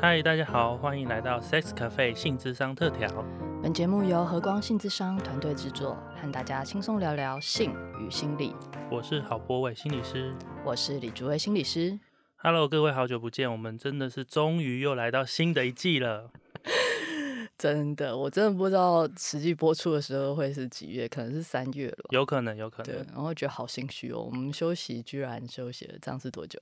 [0.00, 3.10] 嗨，大家好，欢迎来到 Sex Cafe 性智商特调。
[3.60, 8.54] 本节目由和光性智商团队制作，和大家轻松聊聊性与心理。
[8.92, 10.32] 我是郝博伟心理师，
[10.64, 11.98] 我是李竹伟心理师。
[12.36, 16.30] Hello，各位，好久不见，我们真的是终于又来到新的一季了。
[17.58, 22.94] 真的，我真的不知道实际播出的时候会是几月，可能是三月了，有可能，有可能。
[22.94, 26.56] 对，然后觉得好心虚哦，我们休息居然休息了，这样是多久？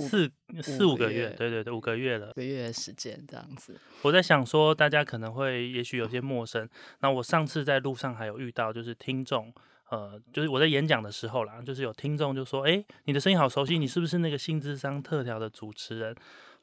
[0.00, 0.30] 四
[0.62, 3.78] 四五个月，对对对，五个月了，个月的时间这样子。
[4.02, 6.68] 我在想说，大家可能会也许有些陌生。
[7.00, 9.52] 那我上次在路上还有遇到，就是听众，
[9.90, 16.14] 呃，就是我在演讲的时候啦，就是有听众就说：“哎，你的声音好熟悉，你是不是那个新智商特调的主持人？”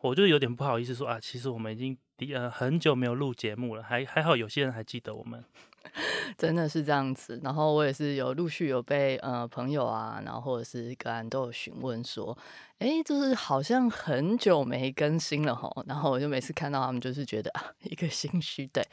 [0.01, 1.97] 我就有点不好意思说啊，其实我们已经
[2.35, 5.43] 呃很久没有录节目了，还还好有些人还记得我们。
[6.37, 12.37] 真的是这样子，然后我也是有陆续有被呃朋友啊，然后或者是个人都有询问说，
[12.79, 18.85] 哎，就是好像很久没更新了吼，然后我就每次看到他们就是觉得啊 一个心虚，对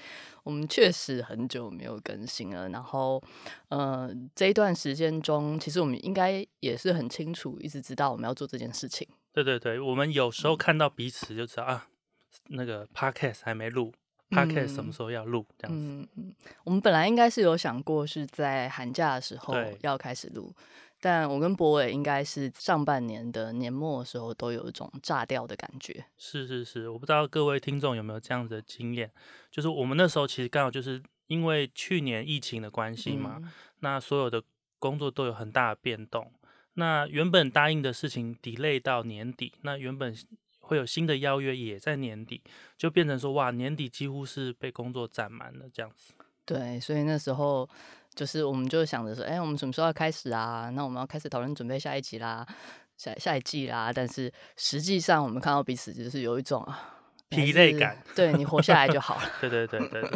[0.42, 3.22] 我们确实很久没有更新了，然后
[3.69, 9.06] 呃这一段时间中，其实我们应该也是很清楚，一直知道我们要做这件事情。
[9.33, 11.89] 对对对，我们有时候看到彼此就知道啊，
[12.50, 13.92] 那个 podcast 还没录。
[14.35, 15.47] Podcast 什么时候要录？
[15.57, 20.53] 这样子，嗯嗯，我们本来应该是有想过是在寒假的时候要开始录，
[21.01, 26.05] 但我跟博伟应该是上半年的年末的时候都有一种炸掉的感觉。
[26.17, 29.11] 是是是，我不知道各位听众有没有这样子的经验，
[29.51, 33.41] 就是我们那时候其实刚好就是因为去年疫情的关系嘛，
[33.81, 34.43] 那所有的
[34.79, 36.33] 工作都有很大的变动，
[36.75, 40.15] 那原本答应的事情 delay 到年底，那原本。
[40.65, 42.43] 会有新的邀约，也在年底，
[42.77, 46.12] 就变成说哇，年底几乎是被工作占满了这样子。
[46.45, 47.69] 对，所以那时候
[48.15, 50.71] 就是我们就想着说，哎，我们什么时候要开始啊？
[50.75, 52.47] 那我们要开始讨论准备下一集啦，
[52.97, 53.93] 下下一季啦。
[53.93, 56.67] 但是实际上我们看到彼此就是有一种
[57.28, 59.31] 疲累感，对你活下来就好了。
[59.41, 60.11] 对对对对，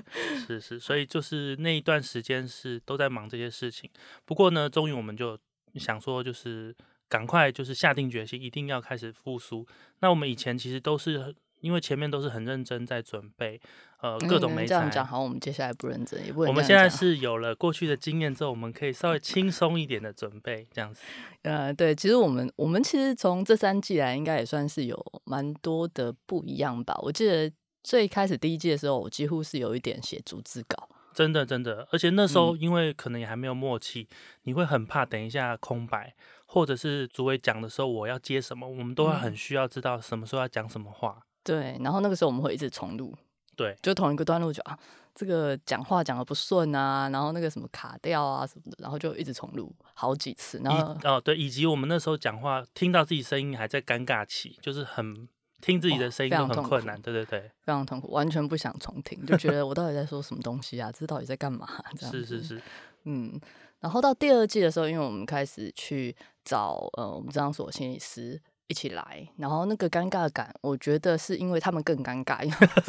[0.47, 3.91] 是是，所以就是那一段时间是都在忙这些事情。
[4.25, 5.39] 不过呢，终于我们就
[5.75, 6.75] 想说，就是。
[7.09, 9.67] 赶快就是下定决心，一定要开始复苏。
[10.01, 13.61] 那我们以前其实都是因为前面都是很认真在准备，
[14.01, 16.43] 呃，各种没这样讲好，我们接下来不认真也不。
[16.43, 21.03] 我们现在是有了过去的经验之后，我们可以稍微轻松一点的准备这样子。
[21.43, 26.97] 呃，对，其实我们我们其实从这三季来，应该也算是有蛮多的不一样吧。
[27.03, 27.51] 我记得
[27.83, 34.07] 最开始第一季的时候，我几乎是有一点写逐字稿，真的真的，而且那时候因为可能也还没有默契，
[34.43, 36.15] 你会很怕等一下空白。
[36.51, 41.21] 或者是主委讲的时候，我要接什么，我们都会很需要知道什么时候要讲什么话。
[41.45, 43.15] 对，然后那个时候我们会一直重录，
[43.55, 44.79] 对，就同一个段落就啊，
[45.15, 50.59] 这个讲话讲的不顺啊，然后那个什么卡掉啊什么的，然后就一直重录好几次。
[50.65, 55.29] 然后哦，对，以及我们那时候讲话听到自己声音还在尴尬期，就是很
[55.61, 60.91] 听自己的声音都很困难，对对对，非常痛苦，完全不想重听，就觉得我到底在说什么东西啊？
[60.93, 61.67] 这到底在干嘛？
[61.99, 62.63] 这样是是是，
[63.05, 63.41] 嗯。
[63.81, 66.13] 然后到第二季的时候，因为我们开始去
[66.49, 72.39] 找呃我们这样所心理师一起来，然后那个尴尬感，我觉得是因为他们更尴尬。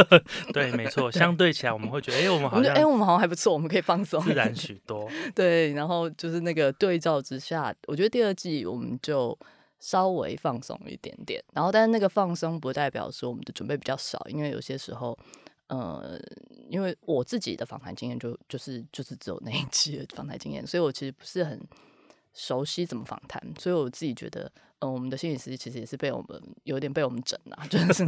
[0.53, 5.09] 对，没错，相对起来我们会觉得，哎，我们好像，哎，我们好像还不错，我们可以放松，自然 许多。
[5.35, 9.37] 对，然后就是那个对照之下，我觉得第二季我们就
[9.79, 11.43] 稍微放松一点点。
[11.53, 15.17] 然后，但是那个放松不代表说我们的准备比较少，因为有些时候。
[15.69, 16.19] 呃，
[16.67, 21.61] 因为我自己的访谈经验就就是就是只有那一期的访谈经验，所以我其实不是很
[22.33, 28.03] 熟悉怎么访谈，所以我自己觉得，呃，我们的心理师其实也是被我们有点被我们整啊， 就是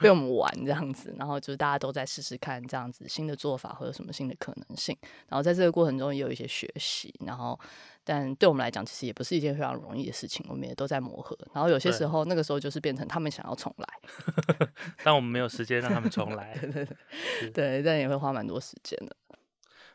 [0.00, 4.96] 被我们玩这样子，然后就是大家都在试试看这样子新的做法或者什么新的可能性，
[5.28, 7.58] 然后在这个过程中也有一些学习，然后。
[8.10, 11.36] 但对我们来讲，其实也不是一件非常容易的事情，我们也都在磨合。
[11.52, 13.86] 然后有些时候，那个时候就是变成他们想要重来，
[15.04, 16.58] 但我们没有时间让他们重来。
[17.52, 19.14] 对，但也会花蛮多时间的。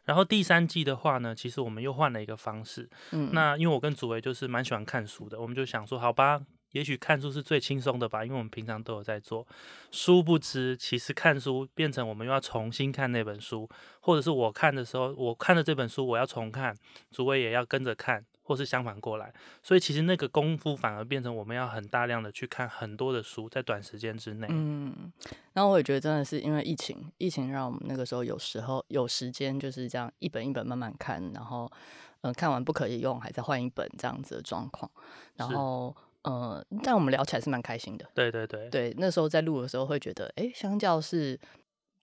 [0.06, 2.90] 然后第三季的话呢，其实我们又换了一个方式。
[3.12, 6.42] 嗯，那因为我跟祖维就是蛮喜欢看书的，我们就想说，好吧。
[6.74, 9.48] 也许看书是最轻松的吧，因为我们平常都有在做。
[9.92, 13.70] 殊不知，其实看书变成我们又要重新看那本书，
[14.00, 16.76] 或者是我看的时候，我看的这本书我要重看，
[17.12, 19.34] 祖维也要跟着看，或是相反过来。
[19.64, 24.48] 所以其实那个功夫反而变成我们要很大量的去看很多的书，在短时间之内。
[24.52, 25.12] 嗯，
[25.54, 31.72] 然后我也觉得真的是因为疫情，疫情让我们那个时候有时候有时间就是这样一本一本慢慢看，然后
[32.22, 34.92] 嗯看完不可以用，还在换一本这样子的状况，
[35.36, 35.96] 然后。
[36.24, 38.06] 呃，但我们聊起来是蛮开心的。
[38.14, 41.38] 对对对，对，那时候在录的时候会觉得，哎，相较是，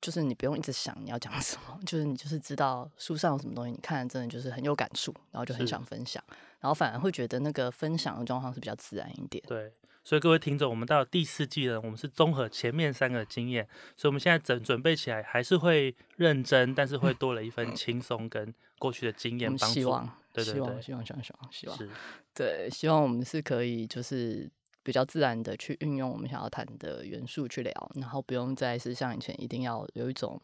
[0.00, 6.22] 就是你不用一直想你要讲什么， 就是你就是知道书上有什么东西，你看真的就是很有感触，然后就很想分享，
[6.60, 9.42] 然后反而会觉得那个分享的状况是比较自然一点。
[9.46, 19.74] 对，所以各位听众，我们到第四季了，我们是综合前面三个经验，所以我们现在整准备起来还是会认真，但是会多了一份轻松跟过去的经验帮助。
[19.74, 21.90] 希望，对对对，希望，希望，希望，希望，希望，是，
[22.34, 24.50] 对，希望我们是可以就是
[24.90, 30.40] 比较自然的去运用我们想要谈的元素去聊，然后不用再是像以前一定要有一种。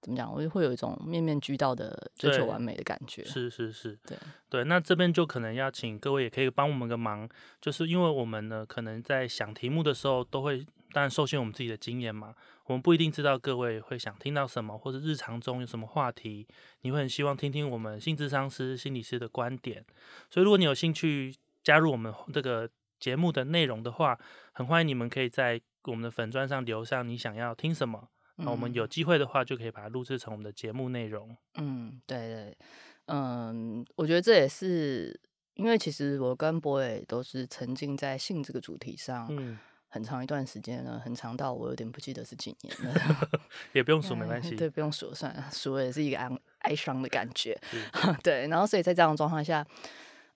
[0.00, 0.30] 怎么讲？
[0.30, 3.24] 我就会有一种面面俱到的追求完美的感觉。
[3.24, 4.18] 是是是，对
[4.50, 4.64] 对。
[4.64, 7.26] 那这边就可能要请各位也可以帮我们个忙，
[7.58, 10.58] 就是因为我们呢，可能在想题目的时候，都会
[10.92, 12.34] 当然受限我们自己的经验嘛，
[12.66, 16.46] 我们不一定知道各位会想听到什么，或者日常中有什么话题，
[16.82, 19.82] 你会很希望听听我们心智商师、心理师的观点。
[20.28, 22.68] 所以如果你有兴趣加入我们这个
[23.04, 24.18] 节目的内容的话，
[24.52, 28.08] 很欢迎你们可以在我们的粉砖上留上你想要听什么。
[28.36, 31.36] 那我们有机会的话，就可以把它录制成我们的节目内容。
[31.56, 32.56] 嗯，对对，
[33.08, 35.20] 嗯，我觉得这也是
[35.52, 39.58] 因为其实我跟 boy 都是沉浸在性这个主题上，嗯，
[39.90, 43.00] 很长一段时间了，很长到我有点不记得是几年了。
[43.74, 44.56] 也不用数，没关系。
[44.56, 46.30] 对，不用数，算了，数也是一个哀
[46.60, 47.60] 哀伤的感觉。
[48.24, 49.62] 对，然后所以在这样的状况下。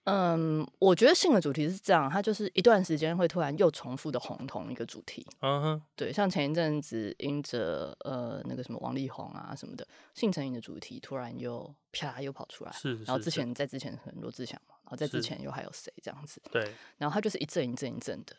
[0.08, 5.26] 嗯，我觉得性的主题是这样，它就是一段时间会突然又重复的红同一个主题。
[5.40, 12.72] 嗯哼，对，像前一阵子因着呃那个什么王力宏啊什么的性成瘾的主题，突然又啪又跑出来。
[12.72, 16.40] 是，然后之前在之前很多志祥嘛，然后在之前又还有谁这样子？
[16.50, 18.34] 对，然后它就是一阵一阵一阵的。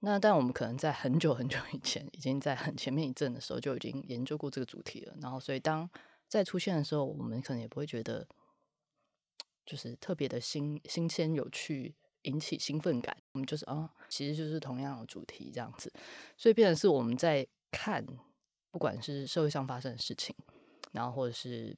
[0.00, 5.14] 那但我们可能在很久很久以前，已经在很前面一阵的时候就已经研究过这个主题了。
[5.20, 5.88] 然后所以当
[6.26, 8.26] 再出现的时候，我们可能也不会觉得。
[9.64, 13.16] 就是特别的新新鲜有趣，引起兴奋感。
[13.32, 15.92] 我们就是啊，其实就是同样的主题这样子，
[16.36, 18.04] 所以变成是我们在看，
[18.70, 20.34] 不管是社会上发生的事情，
[20.92, 21.76] 然后或者是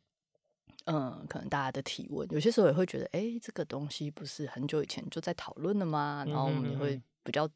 [0.86, 6.24] 嗯，可能大家的提问，有些时候也会觉得，哎，这个东西不是很久以前就在讨论了吗？
[6.26, 7.48] 然后我们也会比较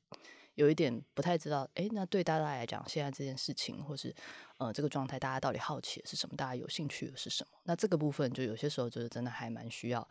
[0.58, 4.14] 有一点不太知道，哎，那对大家来讲，现在这件事情或是。
[4.58, 6.34] 呃，这个状态大家到底好奇的是什么？
[6.36, 7.58] 大家有兴趣的是什么？
[7.62, 10.04] 那这个部分就有些时候就是真的还蛮需要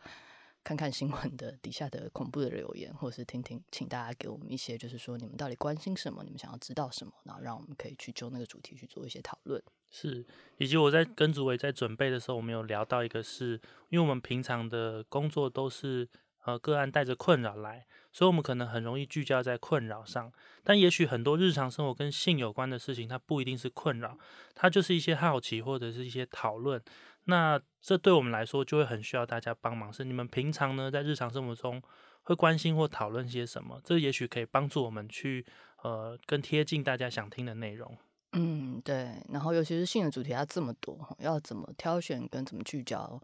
[0.64, 6.24] 看看新闻的底下的恐怖的留言，或是听听，请大家给我们一些，就是说你们到底关心什么？
[6.24, 7.12] 你们想要知道什么？
[7.24, 9.62] 然后让我们可以去就那个主题去做一些讨论。
[9.90, 10.24] 是，
[10.56, 13.60] 以及我在跟主委在准备的时候，我们有聊到一个，是
[13.90, 16.08] 因为我们平常的工作都是。
[16.48, 20.32] 呃，个案带着困扰来，所以我们可能很容易聚焦在困扰上。
[20.64, 24.16] 但也许很多日常生活跟性有关的事情，它不一定是困扰，
[24.54, 26.82] 它就是一些好奇或者是一些讨论。
[27.24, 29.92] 那这对我们来说就会很需要大家帮忙。
[29.92, 31.82] 是你们平常呢在日常生活中
[32.22, 33.78] 会关心或讨论些什么？
[33.84, 35.44] 这也许可以帮助我们去
[35.82, 37.94] 呃更贴近大家想听的内容。
[38.32, 39.22] 嗯，对。
[39.30, 43.20] 然后尤其是性的主题它这么多，要怎么挑选跟怎么聚焦，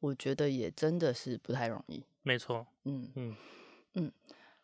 [0.00, 2.04] 我觉得也真的是不太容易。
[2.24, 3.36] 没错，嗯嗯
[3.94, 4.12] 嗯，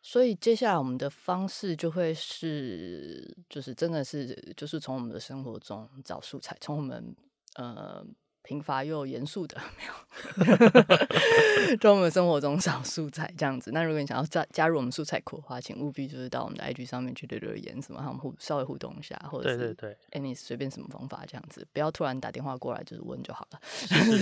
[0.03, 7.15] 所以接下来我们的方式就会是，就是真的是，就是从我们的生活中找素材，从我们
[7.55, 8.07] 呃。
[8.47, 13.73] 贫乏又严肃的没有，在我们生活中少素材这样子。
[13.73, 23.61] 那如果你想要加加入我们素材库的话，请务必就是到我们的 IG 上面去留留言，什么，和我们互稍微互动一下，或者是对对对，哎，你随便什么方法这样子，不要突然打电话过来，就是问就好了。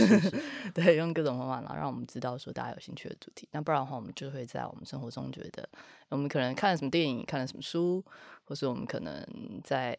[0.73, 3.47] 对，用各种方法，然后让我们知道说大家有兴趣的主题。
[3.53, 5.69] 那不然的话，我们就会在我们生活中觉得，
[6.09, 8.03] 我们可能看了什么电影，看了什么书，
[8.44, 9.23] 或是我们可能
[9.62, 9.99] 在。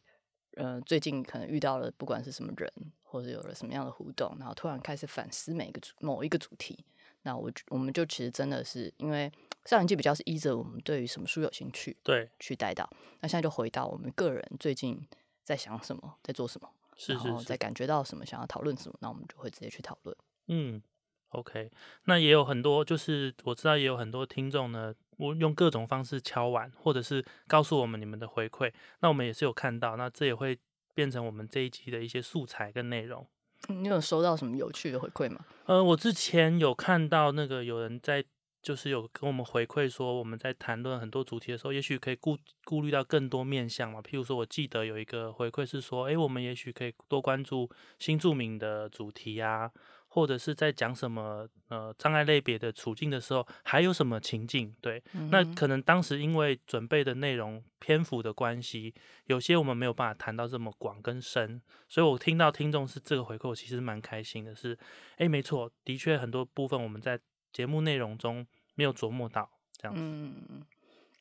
[0.58, 2.72] 呃，最近可能遇到了不管是什么人，
[3.16, 6.84] 或者有了什么样的互动，然后突然开始反思每个主某一个主题。
[7.22, 9.32] 那我我们就其实真的是因为
[9.64, 12.88] 上一季比较是依着我们对于什么书有兴趣，对，去带到。
[13.22, 15.02] 那现在就回到我们个人最近
[15.44, 16.70] 在想什么，在做什么，
[17.08, 20.16] 然后在感觉到什么，想要讨论什么，那我们就会直接去讨论。
[20.48, 20.82] 嗯
[21.30, 21.72] ，OK。
[22.04, 24.94] 那也有很多，就是我知道也有很多听众呢。
[25.18, 28.70] 我用各种方式敲碗，或者是告诉我们你们的回馈，
[29.00, 30.60] 那我们也是有看到，那这也会
[30.96, 33.28] 变成我们这一期的一些素材跟内容。
[33.68, 35.46] 你有收到什么有趣的回馈吗？
[35.66, 38.24] 呃，我之前有看到那个有人在，
[38.62, 44.02] 就是有跟我们回馈说，我们在谈论很多主题的时候，也许可以顾顾虑到更多面向嘛。
[44.02, 49.72] 譬如说，我记得有一个回馈是说，诶，我们也许可以多关注新著名的主题啊。
[50.16, 54.74] 或者是在讲什么呃障碍类别的处境的时候，还有什么情境？
[54.80, 58.94] 对，那可能当时因为准备的内容篇幅的关系，
[59.26, 64.56] 有些我们没有办法谈到这么广跟深，所以我听到听众是这个回馈，我其实蛮开心的。
[64.56, 64.80] 是，
[65.18, 67.20] 哎，没错，的确很多部分我们在
[67.52, 70.02] 节目内容中没有琢磨到，这样子。
[70.02, 70.64] 嗯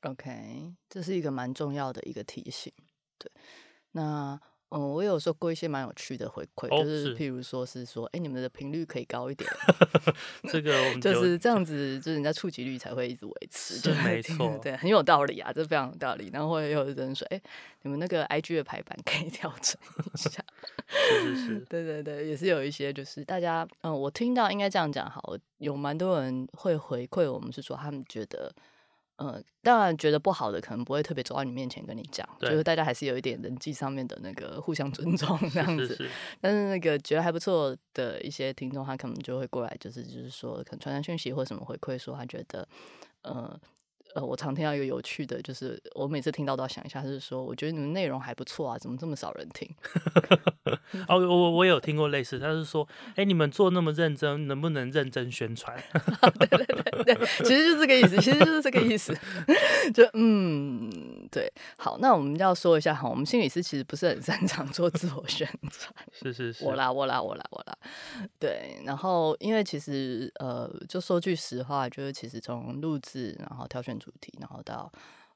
[0.02, 2.72] ，OK，这是一个蛮重要的一个提醒。
[3.18, 3.28] 对，
[3.90, 4.40] 那。
[4.74, 9.48] 嗯，我有收过一些蛮有趣的回馈，哦就是譬如说是说，哎、你们的频率可以高一点，
[10.50, 16.28] 这个我们就就是这样 子，就是人家触及率才会一直维持，是就没错对，很有道理啊，这非常有道理。
[16.32, 17.40] 然后也有人说，哎、
[17.82, 19.78] 你们那个 IG 的排版可以调整
[20.12, 20.42] 一下，
[20.88, 28.52] 是是是，对对对，也是有一些就是大家，嗯，我听到应该这样讲好，有蛮多人会回馈我们是说他们觉得。
[29.16, 35.87] 呃，当然觉得不好的可能不会特别走到你面前跟你讲，就是大家还是有一点人际上面的那个互相尊 重这样子。
[35.88, 42.66] 是是是，但是那个觉得还不错的一些听众，他可能就会过来，就是就是说，可能传传讯息或什么回馈，说他觉得，
[43.23, 43.61] 呃
[44.14, 49.68] 呃，我常听到一个有趣的，就是我每次听到都要想一下，就是说，我觉得你们内容还不错啊，怎么这么少人听？
[51.09, 55.76] 哦，我我有听过类似，他是说，哎，你们做那么认真，能不能认真宣传？
[56.38, 59.12] 对对对对，其实就是这个意思，其实就是这个意思。
[59.92, 65.92] 就嗯，对，好，那我们要说一下哈，我们心理师其实不是很擅长做自我宣传。
[66.14, 67.76] 是是是，我啦，我啦，我啦，我啦。
[68.38, 74.88] 对，然后因为其实呃，就说句实话，就是其实从录制，然后挑选主题，然后到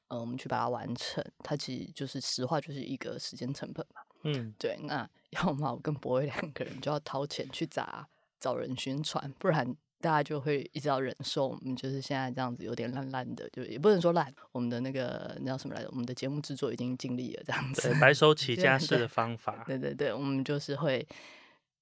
[0.07, 4.01] 呃我们去把它完成，它其实就是实话，就是一个时间成本嘛。
[4.23, 8.07] 嗯，对，那要么我跟博威两个人就要掏钱去砸
[8.39, 15.89] 找人宣传，不然大家就会一直要忍受我们就是现在这样子有点烂烂的，就也不能说烂，我们的那个那叫什么来着？
[15.91, 17.93] 我们的节目制作已经尽力了这样子，。
[17.99, 21.05] 白手起家式的方法，对对对，我们就是会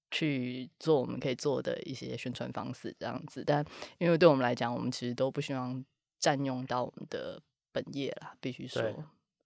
[0.09, 3.43] 去做我们可以做的一些宣传方式，这样子。
[3.45, 3.63] 但
[4.00, 5.83] 因为对我们来讲，我们其实都不希望
[6.19, 7.39] 占用到我们的
[7.71, 8.81] 本业啦，必须说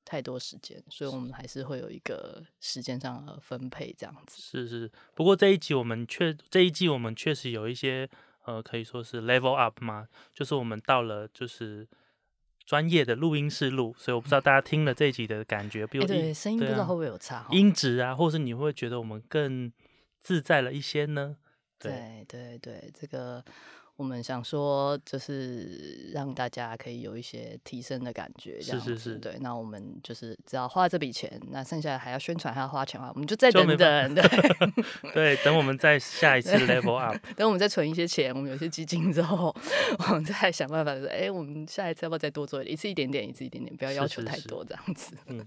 [0.05, 4.41] 太多时间，所以我们还是会有一个时间上的分配，这样子。
[4.41, 4.91] 是是。
[5.13, 8.09] 不过这一集我们确这一季我们确实有一些
[8.45, 11.88] 呃，可以说是 level up 嘛，就是我们到了就是
[12.65, 17.50] 专业的录音室录，所以我不知道大家听了这一集的感觉，比如欸，对，音声音不知道会不会有差哈？
[17.51, 19.71] 音质啊，或是你会觉得我们更
[20.19, 21.38] 自在了一些呢？
[21.79, 23.43] 对对对，这个
[23.98, 34.24] 我们想说，就是让大家可以有一些提升的感觉，这样是是是子对，那我们就是只要花这笔钱，那剩下的还要宣传，还要花钱的话，我们就再等等，对，
[35.13, 37.15] 对，等我们再下一次 level up。
[37.38, 39.55] 等我们再存一些钱，我们有些基金之后，
[40.10, 45.15] 我们再想办法说，哎，我们下一次要不要再多做一次一点点，一次一点点，不要要求太多，这样子。
[45.27, 45.45] 嗯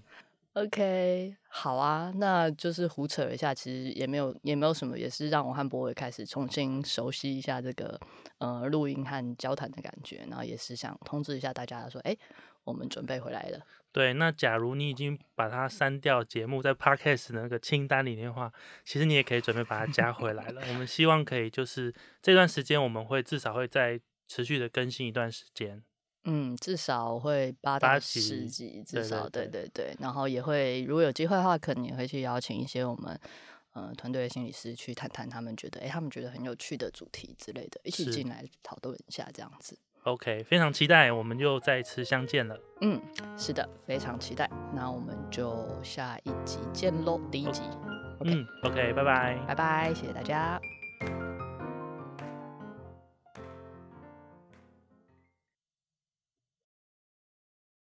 [0.55, 7.99] OK，好啊，那就是胡扯一下，其实也没有也没有什么，也是让我和博伟开始重新熟悉一下这个
[8.37, 12.15] 呃录音和交谈的感觉，然后也是想通知一下大家说，哎，
[12.63, 13.59] 我们准备回来了。
[13.91, 18.49] 对，那假如你已经把它删掉节目在 podcast 的那个清单里面的话，
[18.85, 20.61] 其实你也可以准备把它加回来了。
[20.69, 25.83] 我们希望可以就是这段时间我们会至少会再持续的更新一段时间。
[26.25, 33.19] 嗯，至少会八八到集十集，至少对对对对，然后也会如果有机会的话，可能也会去邀请一些我们
[33.73, 39.77] 呃团队的心理师去谈谈他们觉得哎他们觉得很有趣的主题之类的，一起进来讨论一下这样子。
[40.03, 42.55] OK，非常期待，我们就再次相见了。
[42.81, 43.01] 嗯，
[43.35, 44.47] 是的，非常期待。
[44.71, 47.61] 那我们就下一集见喽，第一集。
[48.19, 49.35] OK，、嗯，OK，拜拜。
[49.47, 50.61] 拜拜，谢谢大家。